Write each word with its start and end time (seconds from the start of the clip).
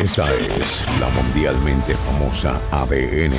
Esta 0.00 0.34
es 0.34 0.86
la 0.98 1.10
mundialmente 1.10 1.94
famosa 1.94 2.58
ADN. 2.70 3.34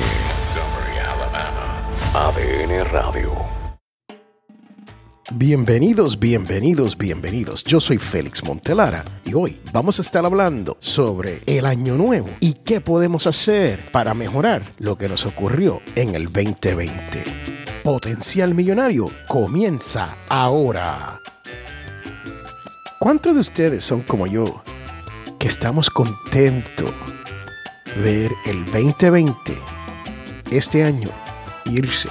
ADN 2.14 2.84
Radio. 2.92 3.32
Bienvenidos, 5.32 6.20
bienvenidos, 6.20 6.96
bienvenidos. 6.96 7.64
Yo 7.64 7.80
soy 7.80 7.98
Félix 7.98 8.44
Montelara 8.44 9.04
y 9.24 9.34
hoy 9.34 9.60
vamos 9.72 9.98
a 9.98 10.02
estar 10.02 10.24
hablando 10.24 10.76
sobre 10.78 11.40
el 11.46 11.66
año 11.66 11.96
nuevo 11.96 12.28
y 12.38 12.52
qué 12.52 12.80
podemos 12.80 13.26
hacer 13.26 13.90
para 13.90 14.14
mejorar 14.14 14.62
lo 14.78 14.96
que 14.96 15.08
nos 15.08 15.26
ocurrió 15.26 15.80
en 15.96 16.14
el 16.14 16.26
2020. 16.26 17.24
Potencial 17.82 18.54
Millonario 18.54 19.10
comienza 19.26 20.16
ahora. 20.28 21.18
¿Cuántos 23.00 23.34
de 23.34 23.40
ustedes 23.40 23.82
son 23.82 24.02
como 24.02 24.28
yo 24.28 24.62
que 25.42 25.48
estamos 25.48 25.90
contentos 25.90 26.92
ver 27.96 28.30
el 28.46 28.64
2020, 28.66 29.58
este 30.52 30.84
año, 30.84 31.08
irse 31.64 32.08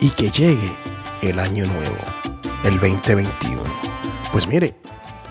y 0.00 0.10
que 0.10 0.32
llegue 0.32 0.76
el 1.20 1.38
año 1.38 1.64
nuevo, 1.66 1.96
el 2.64 2.80
2021? 2.80 3.62
Pues 4.32 4.48
mire, 4.48 4.74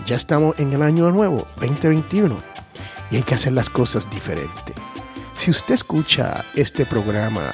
ya 0.06 0.16
estamos 0.16 0.58
en 0.58 0.72
el 0.72 0.80
año 0.80 1.10
nuevo, 1.10 1.46
2021, 1.60 2.38
y 3.10 3.16
hay 3.16 3.22
que 3.22 3.34
hacer 3.34 3.52
las 3.52 3.68
cosas 3.68 4.08
diferentes. 4.08 4.74
Si 5.36 5.50
usted 5.50 5.74
escucha 5.74 6.46
este 6.54 6.86
programa 6.86 7.52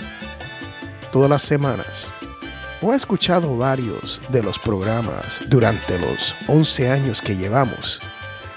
todas 1.10 1.28
las 1.28 1.42
semanas, 1.42 2.08
o 2.80 2.92
ha 2.92 2.96
escuchado 2.96 3.58
varios 3.58 4.20
de 4.28 4.44
los 4.44 4.60
programas 4.60 5.40
durante 5.48 5.98
los 5.98 6.36
11 6.46 6.88
años 6.88 7.20
que 7.20 7.34
llevamos, 7.34 8.00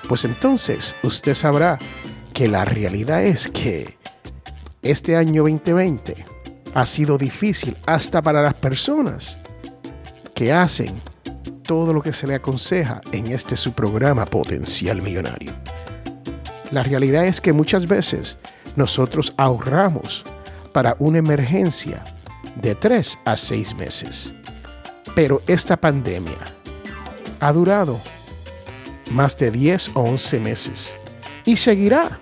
pues 0.07 0.25
entonces 0.25 0.95
usted 1.03 1.33
sabrá 1.33 1.77
que 2.33 2.47
la 2.47 2.65
realidad 2.65 3.23
es 3.23 3.47
que 3.47 3.97
este 4.81 5.15
año 5.15 5.43
2020 5.43 6.25
ha 6.73 6.85
sido 6.85 7.17
difícil 7.17 7.77
hasta 7.85 8.21
para 8.21 8.41
las 8.41 8.53
personas 8.53 9.37
que 10.33 10.51
hacen 10.51 10.99
todo 11.63 11.93
lo 11.93 12.01
que 12.01 12.13
se 12.13 12.27
le 12.27 12.35
aconseja 12.35 13.01
en 13.11 13.31
este 13.31 13.55
su 13.55 13.73
programa 13.73 14.25
Potencial 14.25 15.01
Millonario. 15.01 15.53
La 16.71 16.83
realidad 16.83 17.25
es 17.25 17.41
que 17.41 17.53
muchas 17.53 17.87
veces 17.87 18.37
nosotros 18.75 19.33
ahorramos 19.37 20.23
para 20.71 20.95
una 20.99 21.19
emergencia 21.19 22.03
de 22.55 22.75
3 22.75 23.19
a 23.25 23.35
6 23.35 23.75
meses. 23.75 24.33
Pero 25.15 25.41
esta 25.47 25.77
pandemia 25.77 26.39
ha 27.39 27.51
durado 27.51 27.99
más 29.11 29.37
de 29.37 29.51
10 29.51 29.91
o 29.95 30.01
11 30.01 30.39
meses 30.39 30.95
y 31.45 31.57
seguirá 31.57 32.19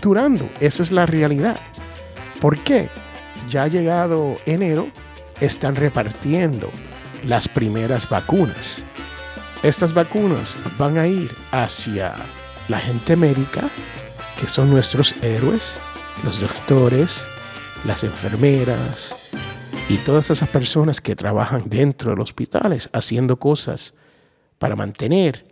durando. 0.00 0.48
Esa 0.60 0.82
es 0.82 0.90
la 0.90 1.06
realidad. 1.06 1.58
¿Por 2.40 2.58
qué? 2.58 2.88
Ya 3.48 3.64
ha 3.64 3.68
llegado 3.68 4.36
enero, 4.46 4.88
están 5.40 5.74
repartiendo 5.74 6.70
las 7.24 7.48
primeras 7.48 8.08
vacunas. 8.08 8.82
Estas 9.62 9.94
vacunas 9.94 10.56
van 10.78 10.98
a 10.98 11.06
ir 11.06 11.30
hacia 11.52 12.14
la 12.68 12.78
gente 12.78 13.16
médica, 13.16 13.62
que 14.40 14.48
son 14.48 14.70
nuestros 14.70 15.14
héroes, 15.22 15.78
los 16.24 16.40
doctores, 16.40 17.24
las 17.84 18.02
enfermeras, 18.02 19.14
y 19.88 19.98
todas 19.98 20.30
esas 20.30 20.48
personas 20.48 21.00
que 21.00 21.14
trabajan 21.14 21.64
dentro 21.66 22.10
de 22.10 22.16
los 22.16 22.30
hospitales 22.30 22.88
haciendo 22.92 23.38
cosas 23.38 23.94
para 24.58 24.74
mantener 24.74 25.51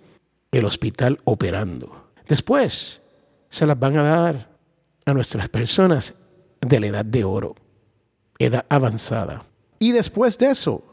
el 0.52 0.64
hospital 0.64 1.18
operando. 1.24 2.10
Después 2.28 3.00
se 3.48 3.66
las 3.66 3.78
van 3.78 3.96
a 3.96 4.02
dar 4.02 4.50
a 5.06 5.12
nuestras 5.12 5.48
personas 5.48 6.14
de 6.60 6.80
la 6.80 6.86
edad 6.88 7.04
de 7.04 7.24
oro, 7.24 7.54
edad 8.38 8.66
avanzada. 8.68 9.44
Y 9.78 9.92
después 9.92 10.38
de 10.38 10.50
eso, 10.50 10.84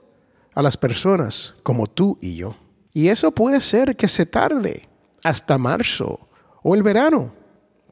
a 0.54 0.62
las 0.62 0.78
personas 0.78 1.56
como 1.64 1.88
tú 1.88 2.18
y 2.22 2.36
yo. 2.36 2.56
Y 2.94 3.10
eso 3.10 3.32
puede 3.32 3.62
ser 3.62 3.96
que 3.96 4.08
se 4.08 4.26
tarde 4.26 4.90
hasta 5.24 5.58
marzo 5.58 6.28
o 6.64 6.74
el 6.74 6.82
verano 6.82 7.34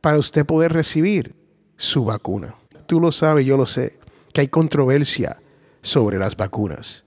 para 0.02 0.18
usted 0.18 0.46
poder 0.46 0.74
recibir 0.74 1.36
su 1.76 2.06
vacuna. 2.06 2.56
Tú 2.88 3.00
lo 3.00 3.12
sabes, 3.12 3.46
yo 3.46 3.58
lo 3.58 3.66
sé 3.66 4.00
que 4.34 4.42
hay 4.42 4.47
controversia 4.47 5.38
sobre 5.82 6.18
las 6.18 6.36
vacunas. 6.36 7.03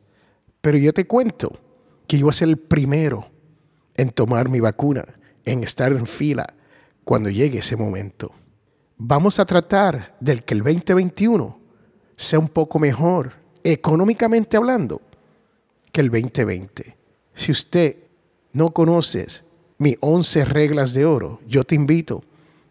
Pero 0.61 0.79
yo 0.79 0.93
te 0.93 1.07
cuento 1.07 1.59
que 2.07 2.19
yo 2.19 2.27
voy 2.27 2.31
a 2.31 2.35
ser 2.35 2.49
el 2.49 2.57
primero 2.57 3.29
en 3.99 4.11
tomar 4.11 4.49
mi 4.49 4.61
vacuna, 4.61 5.05
en 5.45 5.63
estar 5.63 5.93
en 5.93 6.07
fila 6.07 6.55
cuando 7.05 7.29
llegue 7.29 7.59
ese 7.59 7.77
momento. 7.77 8.33
Vamos 8.97 9.39
a 9.39 9.45
tratar 9.45 10.17
del 10.21 10.45
que 10.45 10.55
el 10.55 10.63
2021 10.63 11.59
sea 12.17 12.39
un 12.39 12.49
poco 12.49 12.79
mejor, 12.79 13.33
económicamente 13.63 14.57
hablando, 14.57 15.03
que 15.93 16.01
el 16.01 16.11
2020. 16.11 16.97
Si 17.35 17.53
usted 17.53 17.97
no 18.53 18.71
conoces 18.71 19.45
mis 19.79 19.97
11 20.01 20.45
reglas 20.45 20.95
de 20.95 21.05
oro, 21.05 21.41
yo 21.47 21.65
te 21.65 21.75
invito 21.75 22.23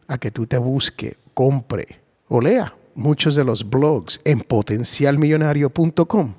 a 0.07 0.17
que 0.17 0.31
tú 0.31 0.47
te 0.47 0.57
busque, 0.57 1.17
compre 1.33 1.99
o 2.29 2.39
lea 2.41 2.73
muchos 2.95 3.35
de 3.35 3.43
los 3.43 3.69
blogs 3.69 4.21
en 4.23 4.41
potencialmillonario.com 4.41 6.33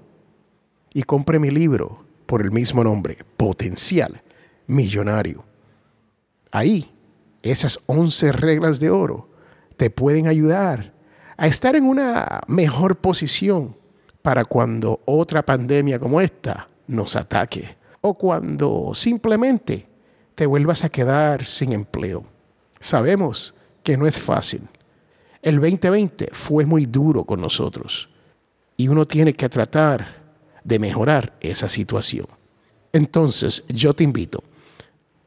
y 0.94 1.02
compre 1.02 1.38
mi 1.38 1.50
libro 1.50 2.04
por 2.26 2.42
el 2.42 2.50
mismo 2.52 2.82
nombre, 2.82 3.18
Potencial 3.36 4.22
Millonario. 4.68 5.44
Ahí, 6.52 6.94
esas 7.42 7.80
11 7.86 8.30
reglas 8.30 8.78
de 8.78 8.90
oro 8.90 9.28
te 9.76 9.90
pueden 9.90 10.28
ayudar 10.28 10.94
a 11.36 11.48
estar 11.48 11.74
en 11.74 11.84
una 11.84 12.40
mejor 12.46 12.98
posición 12.98 13.76
para 14.22 14.44
cuando 14.44 15.00
otra 15.04 15.44
pandemia 15.44 15.98
como 15.98 16.20
esta 16.20 16.68
nos 16.86 17.16
ataque 17.16 17.76
o 18.00 18.14
cuando 18.14 18.92
simplemente 18.94 19.88
te 20.36 20.46
vuelvas 20.46 20.84
a 20.84 20.88
quedar 20.88 21.44
sin 21.44 21.72
empleo. 21.72 22.22
Sabemos 22.78 23.54
que 23.82 23.96
no 23.96 24.06
es 24.06 24.20
fácil 24.20 24.68
el 25.42 25.60
2020 25.60 26.30
fue 26.32 26.66
muy 26.66 26.86
duro 26.86 27.24
con 27.24 27.40
nosotros 27.40 28.08
y 28.76 28.88
uno 28.88 29.06
tiene 29.06 29.32
que 29.32 29.48
tratar 29.48 30.22
de 30.64 30.78
mejorar 30.78 31.36
esa 31.40 31.68
situación. 31.68 32.26
Entonces 32.92 33.64
yo 33.68 33.94
te 33.94 34.04
invito 34.04 34.42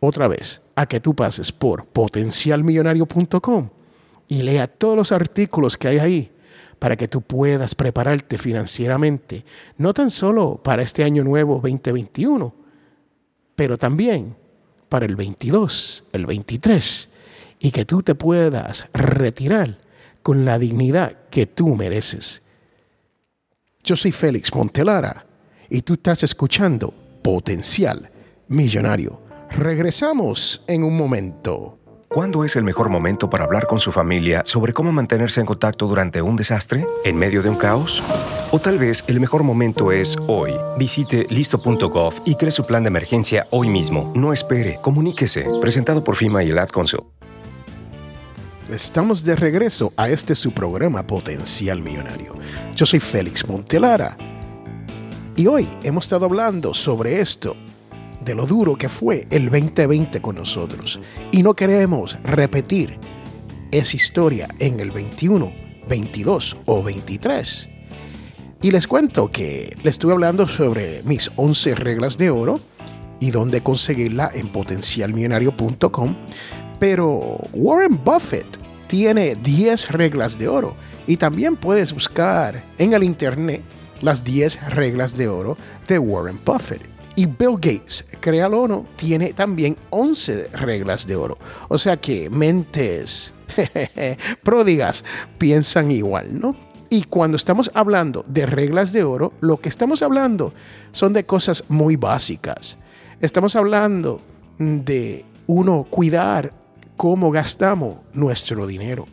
otra 0.02 0.28
vez 0.28 0.62
a 0.76 0.86
que 0.88 1.00
tú 1.00 1.16
pases 1.16 1.52
por 1.52 1.86
potencialmillonario.com 1.86 3.70
y 4.28 4.42
lea 4.42 4.68
todos 4.68 4.98
los 4.98 5.12
artículos 5.12 5.78
que 5.78 5.88
hay 5.88 6.00
ahí 6.00 6.32
para 6.80 6.98
que 6.98 7.08
tú 7.08 7.22
puedas 7.22 7.76
prepararte 7.76 8.40
financieramente, 8.40 9.46
no 9.78 9.94
tan 9.94 10.10
solo 10.10 10.60
para 10.62 10.82
este 10.82 11.04
año 11.04 11.24
nuevo 11.24 11.56
2021, 11.56 12.54
pero 13.56 13.78
también 13.78 14.36
para 14.90 15.06
el 15.06 15.16
22, 15.16 16.10
el 16.12 16.26
23, 16.26 17.10
y 17.60 17.70
que 17.72 17.86
tú 17.86 18.02
te 18.02 18.16
puedas 18.16 18.88
retirar 18.94 19.78
con 20.24 20.44
la 20.44 20.58
dignidad 20.58 21.16
que 21.30 21.46
tú 21.46 21.76
mereces. 21.76 22.42
Yo 23.84 23.96
soy 23.96 24.12
Félix 24.12 24.54
Montelara 24.56 25.26
y 25.70 25.84
tú 25.84 25.94
estás 25.94 26.24
escuchando 26.24 26.92
Potencial 27.22 28.10
Millonario. 28.48 29.31
Regresamos 29.58 30.64
en 30.68 30.84
un 30.84 30.96
momento. 30.96 31.78
¿Cuándo 32.08 32.44
es 32.44 32.56
el 32.56 32.64
mejor 32.64 32.90
momento 32.90 33.30
para 33.30 33.46
hablar 33.46 33.68
con 33.68 33.80
su 33.80 33.92
familia 33.92 34.42
sobre 34.46 34.74
cómo 34.74 34.92
mantenerse 34.92 35.40
en 35.40 35.46
contacto 35.46 35.88
durante 35.88 36.22
un 36.22 36.36
desastre? 36.36 36.86
¿En 37.04 37.18
medio 37.18 37.44
de 37.44 37.50
un 37.50 37.56
caos? 37.56 38.02
O 38.52 38.60
tal 38.60 38.80
vez 38.80 39.04
el 39.08 39.20
mejor 39.20 39.44
momento 39.44 39.92
es 39.92 40.18
hoy. 40.28 40.54
Visite 40.78 41.26
listo.gov 41.30 42.14
y 42.26 42.36
cree 42.36 42.52
su 42.52 42.66
plan 42.66 42.84
de 42.84 42.88
emergencia 42.88 43.48
hoy 43.52 43.70
mismo. 43.70 44.12
No 44.16 44.34
espere, 44.34 44.80
comuníquese. 44.82 45.46
Presentado 45.60 46.04
por 46.04 46.16
FIMA 46.16 46.44
y 46.44 46.50
el 46.50 46.58
Ad 46.58 46.70
Council. 46.70 47.02
Estamos 48.70 49.24
de 49.24 49.36
regreso 49.36 49.94
a 49.98 50.10
este 50.10 50.34
su 50.34 50.54
programa 50.54 51.06
Potencial 51.06 51.82
Millonario. 51.82 52.34
Yo 52.74 52.86
soy 52.86 53.02
Félix 53.02 53.48
Montelara 53.48 54.18
y 55.36 55.48
hoy 55.48 55.68
hemos 55.84 56.06
estado 56.06 56.26
hablando 56.26 56.74
sobre 56.74 57.20
esto, 57.20 57.56
de 58.24 58.36
lo 58.36 58.46
duro 58.46 58.76
que 58.78 58.90
fue 58.90 59.28
el 59.30 59.50
2020 59.50 60.22
con 60.22 60.36
nosotros 60.36 61.00
y 61.32 61.44
no 61.44 61.56
queremos 61.56 62.18
repetir 62.24 62.98
esa 63.72 63.96
historia 63.96 64.48
en 64.60 64.80
el 64.80 64.92
21, 64.92 65.52
22 65.88 66.58
o 66.66 66.84
23. 66.84 67.70
Y 68.62 68.72
les 68.72 68.86
cuento 68.86 69.30
que 69.30 69.76
les 69.84 69.96
estuve 69.96 70.12
hablando 70.12 70.48
sobre 70.48 71.02
mis 71.04 71.32
11 71.36 71.76
reglas 71.76 72.18
de 72.18 72.30
oro 72.30 72.60
y 73.20 73.32
dónde 73.32 73.64
conseguirla 73.64 74.30
en 74.34 74.50
potencialmillonario.com. 74.50 76.16
Pero 76.80 77.40
Warren 77.54 78.04
Buffett 78.04 78.46
tiene 78.88 79.36
10 79.36 79.92
reglas 79.92 80.38
de 80.38 80.48
oro. 80.48 80.76
Y 81.08 81.18
también 81.18 81.56
puedes 81.56 81.94
buscar 81.94 82.64
en 82.78 82.94
el 82.94 83.04
internet 83.04 83.62
las 84.02 84.24
10 84.24 84.70
reglas 84.70 85.18
de 85.18 85.28
oro 85.28 85.58
de 85.88 85.98
Warren 85.98 86.40
Buffett. 86.46 86.91
Y 87.16 87.26
Bill 87.26 87.56
Gates, 87.56 88.06
créalo 88.20 88.62
o 88.62 88.68
no, 88.68 88.86
tiene 88.96 89.34
también 89.34 89.76
11 89.90 90.48
reglas 90.54 91.06
de 91.06 91.16
oro. 91.16 91.38
O 91.68 91.78
sea 91.78 91.98
que 91.98 92.30
mentes 92.30 93.34
pródigas 94.44 95.04
piensan 95.38 95.92
igual, 95.92 96.40
¿no? 96.40 96.56
Y 96.90 97.04
cuando 97.04 97.38
estamos 97.38 97.72
hablando 97.74 98.26
de 98.28 98.46
reglas 98.46 98.92
de 98.92 99.04
oro, 99.04 99.34
lo 99.40 99.58
que 99.58 99.70
estamos 99.70 100.02
hablando 100.02 100.54
son 100.92 101.14
de 101.14 101.26
cosas 101.26 101.64
muy 101.70 101.96
básicas. 101.96 102.78
Estamos 103.22 103.56
hablando 103.56 104.20
de 104.58 105.26
uno 105.48 105.88
cuidar 105.90 106.54
cómo 106.98 107.32
gastamos 107.32 107.98
nuestro 108.14 108.68
dinero. 108.68 109.06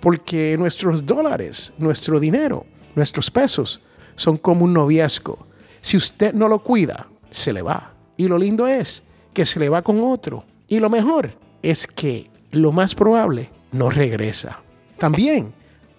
Porque 0.00 0.56
nuestros 0.58 1.04
dólares, 1.04 1.72
nuestro 1.78 2.20
dinero, 2.20 2.66
nuestros 2.94 3.30
pesos 3.30 3.80
son 4.14 4.36
como 4.36 4.64
un 4.64 4.72
noviazgo. 4.72 5.46
Si 5.80 5.96
usted 5.96 6.34
no 6.34 6.48
lo 6.48 6.62
cuida, 6.62 7.08
se 7.36 7.52
le 7.52 7.62
va. 7.62 7.92
Y 8.16 8.28
lo 8.28 8.38
lindo 8.38 8.66
es 8.66 9.02
que 9.32 9.44
se 9.44 9.60
le 9.60 9.68
va 9.68 9.82
con 9.82 10.00
otro. 10.00 10.44
Y 10.68 10.78
lo 10.78 10.90
mejor 10.90 11.32
es 11.62 11.86
que 11.86 12.30
lo 12.50 12.72
más 12.72 12.94
probable 12.94 13.50
no 13.72 13.90
regresa. 13.90 14.60
También 14.98 15.52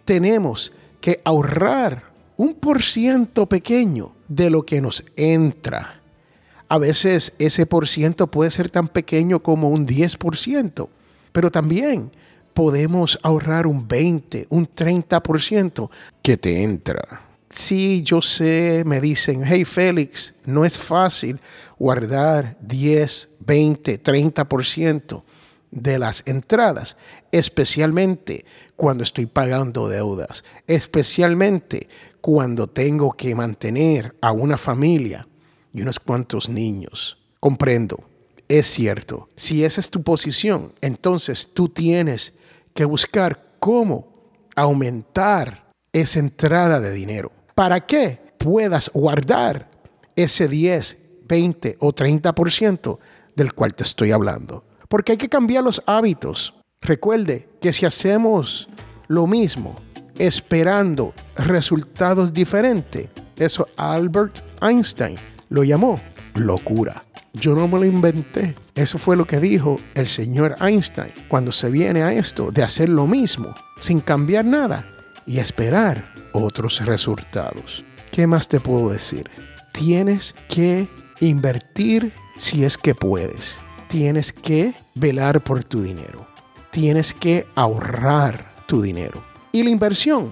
tenemos 0.05 0.73
que 0.99 1.21
ahorrar 1.23 2.03
un 2.37 2.55
por 2.55 2.81
ciento 2.81 3.45
pequeño 3.45 4.13
de 4.27 4.49
lo 4.49 4.65
que 4.65 4.81
nos 4.81 5.03
entra. 5.15 6.01
A 6.69 6.77
veces 6.77 7.33
ese 7.39 7.65
por 7.65 7.87
ciento 7.87 8.27
puede 8.27 8.51
ser 8.51 8.69
tan 8.69 8.87
pequeño 8.87 9.41
como 9.41 9.69
un 9.69 9.87
10%, 9.87 10.89
pero 11.31 11.51
también 11.51 12.11
podemos 12.53 13.19
ahorrar 13.21 13.67
un 13.67 13.87
20, 13.87 14.47
un 14.49 14.67
30% 14.67 15.89
que 16.21 16.37
te 16.37 16.63
entra. 16.63 17.26
Sí, 17.49 18.01
yo 18.03 18.21
sé, 18.21 18.83
me 18.85 18.99
dicen, 18.99 19.44
hey 19.45 19.63
Félix, 19.63 20.33
no 20.45 20.65
es 20.65 20.77
fácil 20.77 21.39
guardar 21.79 22.57
10, 22.61 23.29
20, 23.39 24.03
30% 24.03 25.23
de 25.71 25.99
las 25.99 26.23
entradas, 26.25 26.97
especialmente 27.31 28.45
cuando 28.75 29.03
estoy 29.03 29.25
pagando 29.25 29.88
deudas, 29.88 30.44
especialmente 30.67 31.88
cuando 32.19 32.67
tengo 32.67 33.13
que 33.13 33.33
mantener 33.35 34.15
a 34.21 34.31
una 34.31 34.57
familia 34.57 35.27
y 35.73 35.81
unos 35.81 35.99
cuantos 35.99 36.49
niños. 36.49 37.17
Comprendo, 37.39 38.09
es 38.47 38.67
cierto. 38.67 39.29
Si 39.35 39.63
esa 39.63 39.79
es 39.79 39.89
tu 39.89 40.03
posición, 40.03 40.73
entonces 40.81 41.53
tú 41.53 41.69
tienes 41.69 42.33
que 42.73 42.85
buscar 42.85 43.55
cómo 43.59 44.11
aumentar 44.55 45.71
esa 45.94 46.19
entrada 46.19 46.79
de 46.79 46.91
dinero. 46.91 47.31
¿Para 47.57 47.88
qué 47.88 48.19
puedas 48.38 48.92
guardar 48.94 49.68
ese 50.15 50.48
10, 50.48 50.95
20 51.27 51.77
o 51.80 51.92
30% 51.92 53.00
del 53.36 53.54
cual 53.54 53.74
te 53.74 53.81
estoy 53.81 54.12
hablando? 54.12 54.63
Porque 54.88 55.13
hay 55.13 55.18
que 55.18 55.27
cambiar 55.27 55.63
los 55.63 55.81
hábitos. 55.88 56.54
Recuerde 56.81 57.50
que 57.59 57.74
si 57.74 57.88
hacemos 57.88 58.69
lo 59.07 59.25
mismo 59.25 59.75
esperando 60.19 61.15
resultados 61.36 62.31
diferentes, 62.31 63.09
eso 63.36 63.68
Albert 63.75 64.38
Einstein 64.62 65.15
lo 65.50 65.63
llamó 65.63 66.00
locura. 66.36 67.06
Yo 67.33 67.56
no 67.56 67.68
me 67.68 67.80
lo 67.80 67.86
inventé. 67.86 68.54
Eso 68.75 69.00
fue 69.00 69.18
lo 69.18 69.25
que 69.25 69.39
dijo 69.39 69.77
el 69.95 70.06
señor 70.06 70.57
Einstein 70.62 71.12
cuando 71.27 71.51
se 71.51 71.71
viene 71.71 72.04
a 72.04 72.13
esto 72.13 72.51
de 72.51 72.62
hacer 72.62 72.89
lo 72.89 73.07
mismo 73.07 73.56
sin 73.80 74.00
cambiar 74.00 74.45
nada 74.45 74.86
y 75.25 75.39
esperar 75.39 76.18
otros 76.37 76.85
resultados. 76.85 77.83
¿Qué 78.11 78.27
más 78.27 78.47
te 78.47 78.59
puedo 78.59 78.89
decir? 78.89 79.29
Tienes 79.71 80.33
que 80.49 80.87
invertir 81.19 82.13
si 82.37 82.63
es 82.63 82.77
que 82.77 82.95
puedes 82.95 83.59
tienes 83.87 84.33
que 84.33 84.73
velar 84.95 85.43
por 85.43 85.63
tu 85.63 85.81
dinero. 85.81 86.27
Tienes 86.71 87.13
que 87.13 87.47
ahorrar 87.55 88.53
tu 88.67 88.81
dinero. 88.81 89.23
Y 89.51 89.63
la 89.63 89.69
inversión 89.69 90.29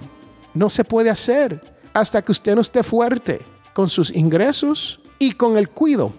no 0.53 0.69
se 0.69 0.83
puede 0.83 1.09
hacer 1.09 1.61
hasta 1.93 2.21
que 2.21 2.31
usted 2.31 2.55
no 2.55 2.61
esté 2.61 2.83
fuerte 2.83 3.41
con 3.73 3.89
sus 3.89 4.13
ingresos 4.13 4.99
y 5.17 5.31
con 5.31 5.57
el 5.57 5.69
cuidado 5.69 6.13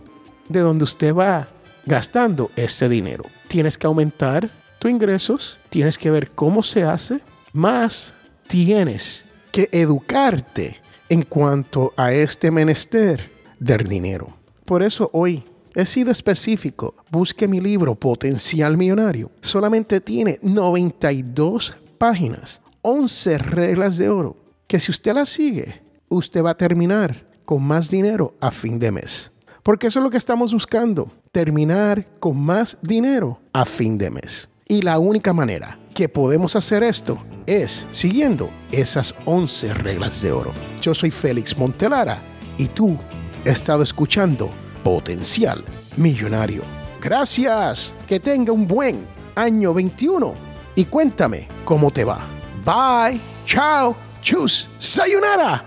de 0.49 0.61
donde 0.61 0.85
usted 0.85 1.15
va 1.15 1.49
gastando 1.85 2.51
este 2.57 2.89
dinero. 2.89 3.25
Tienes 3.49 3.79
que 3.79 3.87
aumentar 3.87 4.51
tus 4.79 4.91
ingresos, 4.91 5.59
tienes 5.71 5.99
que 5.99 6.11
ver 6.11 6.31
cómo 6.31 6.63
se 6.63 6.83
hace, 6.83 7.21
más 7.53 8.15
tienes 8.49 9.25
que 9.57 9.71
educarte 9.73 10.77
en 11.09 11.23
cuanto 11.23 11.95
a 11.97 12.13
este 12.13 12.51
menester 12.51 13.31
del 13.59 13.89
dinero. 13.89 14.37
Por 14.67 14.83
eso 14.83 15.09
hoy 15.15 15.47
He 15.75 15.85
sido 15.85 16.11
específico. 16.11 16.95
Busque 17.11 17.47
mi 17.47 17.61
libro 17.61 17.95
Potencial 17.95 18.79
Millonario. 18.79 19.31
Solamente 19.43 20.01
tiene 20.01 20.39
92 20.41 21.75
páginas, 21.99 22.63
11 22.81 23.37
reglas 23.37 23.99
de 23.99 24.09
oro, 24.09 24.37
que 24.67 24.81
si 24.81 24.91
usted 24.91 25.13
las 25.13 25.29
sigue, 25.29 25.83
usted 26.09 26.43
va 26.43 26.51
a 26.51 26.57
terminar 26.57 27.27
con 27.45 27.63
más 27.63 27.91
dinero 27.91 28.35
a 28.41 28.51
fin 28.51 28.79
de 28.79 28.91
mes. 28.91 29.33
Porque 29.63 29.89
eso 29.89 29.99
es 29.99 30.05
lo 30.05 30.11
que 30.11 30.17
estamos 30.17 30.55
buscando, 30.55 31.11
terminar 31.31 32.07
con 32.21 32.41
más 32.41 32.79
dinero 32.81 33.39
a 33.53 33.67
fin 33.67 33.99
de 33.99 34.11
mes. 34.11 34.49
Y 34.67 34.81
la 34.81 34.99
única 34.99 35.35
manera 35.35 35.79
que 35.97 36.11
podemos 36.11 36.55
hacer 36.57 36.83
esto 36.83 37.19
es 37.47 37.87
siguiendo 37.91 38.51
esas 38.71 39.15
11 39.25 39.73
reglas 39.73 40.21
de 40.21 40.31
oro. 40.31 40.53
Yo 40.83 40.93
soy 40.93 41.11
Félix 41.11 41.57
Montelara 41.57 42.19
y 42.59 42.67
tú 42.67 42.99
has 43.41 43.53
estado 43.53 43.83
escuchando 43.83 44.51
potencial 44.85 45.65
millonario. 45.97 46.65
Gracias, 47.01 47.95
que 48.07 48.21
tenga 48.21 48.53
un 48.53 48.69
buen 48.69 49.07
año 49.37 49.73
21 49.73 50.35
y 50.75 50.85
cuéntame 50.85 51.49
cómo 51.65 51.91
te 51.91 52.05
va. 52.05 52.21
Bye, 52.63 53.19
chao, 53.47 53.97
chus, 54.21 54.69
sayonara. 54.77 55.65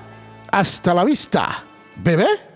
Hasta 0.52 0.94
la 0.94 1.04
vista, 1.04 1.64
bebé. 2.04 2.49